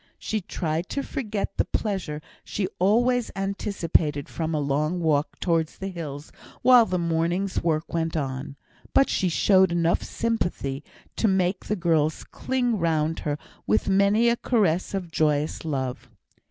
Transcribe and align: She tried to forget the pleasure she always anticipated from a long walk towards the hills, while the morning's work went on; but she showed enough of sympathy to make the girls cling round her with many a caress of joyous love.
She 0.17 0.41
tried 0.41 0.89
to 0.89 1.03
forget 1.03 1.57
the 1.57 1.65
pleasure 1.65 2.23
she 2.43 2.67
always 2.79 3.29
anticipated 3.35 4.27
from 4.27 4.55
a 4.55 4.59
long 4.59 4.99
walk 4.99 5.39
towards 5.39 5.77
the 5.77 5.89
hills, 5.89 6.31
while 6.63 6.87
the 6.87 6.97
morning's 6.97 7.61
work 7.61 7.93
went 7.93 8.17
on; 8.17 8.55
but 8.95 9.09
she 9.11 9.29
showed 9.29 9.71
enough 9.71 10.01
of 10.01 10.07
sympathy 10.07 10.83
to 11.17 11.27
make 11.27 11.65
the 11.65 11.75
girls 11.75 12.23
cling 12.23 12.79
round 12.79 13.19
her 13.19 13.37
with 13.67 13.89
many 13.89 14.27
a 14.27 14.37
caress 14.37 14.95
of 14.95 15.11
joyous 15.11 15.63
love. 15.63 16.09